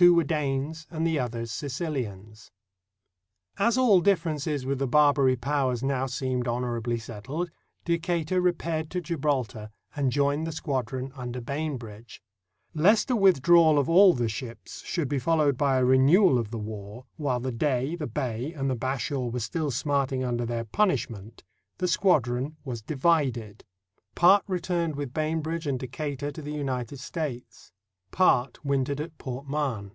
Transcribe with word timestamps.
Two 0.00 0.14
were 0.14 0.24
Danes 0.24 0.86
and 0.90 1.06
the 1.06 1.18
others 1.18 1.52
Sicilians. 1.52 2.50
As 3.58 3.76
all 3.76 4.00
differences 4.00 4.64
with 4.64 4.78
the 4.78 4.86
Barbary 4.86 5.36
Powers 5.36 5.82
now 5.82 6.06
seemed 6.06 6.48
honorably 6.48 6.96
settled, 6.98 7.50
Decatur 7.84 8.40
repaired 8.40 8.88
to 8.92 9.02
Gibraltar 9.02 9.68
and 9.94 10.10
joined 10.10 10.46
the 10.46 10.52
squadron 10.52 11.12
under 11.14 11.42
Bainbridge. 11.42 12.22
Lest 12.72 13.10
a 13.10 13.14
with 13.16 13.42
306 13.44 13.44
THE 13.44 13.44
BARBARY 13.44 13.68
PIRATES 13.74 13.74
drawal 13.74 13.78
of 13.78 13.90
all 13.90 14.14
the 14.14 14.28
ships 14.30 14.82
should 14.86 15.08
be 15.10 15.18
followed 15.18 15.58
by 15.58 15.76
a 15.76 15.84
renewal 15.84 16.38
of 16.38 16.50
the 16.50 16.56
war 16.58 17.04
while 17.18 17.40
the 17.40 17.52
Dey, 17.52 17.94
the 17.94 18.06
Bey, 18.06 18.54
and 18.54 18.70
the 18.70 18.76
Bashaw 18.76 19.28
were 19.30 19.38
still 19.38 19.70
smarting 19.70 20.24
under 20.24 20.46
their 20.46 20.64
punishment, 20.64 21.44
the 21.76 21.86
squadron 21.88 22.56
was 22.64 22.80
divided. 22.80 23.64
Part 24.14 24.44
returned 24.46 24.96
with 24.96 25.12
Bainbridge 25.12 25.66
and 25.66 25.78
Decatur 25.78 26.30
to 26.30 26.40
the 26.40 26.52
United 26.54 27.00
States. 27.00 27.72
Part 28.12 28.64
wintered 28.64 29.00
at 29.00 29.16
Port 29.18 29.46
Mahon. 29.46 29.92